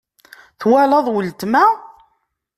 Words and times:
Twalaḍ 0.59 1.05
weltma? 1.13 1.65